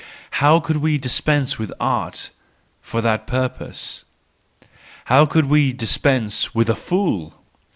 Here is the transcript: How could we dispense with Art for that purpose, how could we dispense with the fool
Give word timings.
How 0.41 0.59
could 0.59 0.77
we 0.77 0.97
dispense 0.97 1.59
with 1.59 1.71
Art 1.79 2.31
for 2.81 3.01
that 3.01 3.27
purpose, 3.27 4.03
how 5.05 5.27
could 5.27 5.45
we 5.45 5.73
dispense 5.73 6.55
with 6.55 6.65
the 6.65 6.75
fool 6.75 7.35